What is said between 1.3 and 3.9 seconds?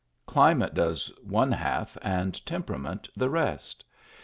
half and temperament the rest.